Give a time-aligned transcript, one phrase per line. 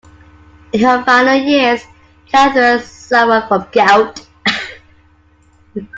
[0.73, 1.83] In her final years,
[2.25, 4.25] Catherine suffered from gout.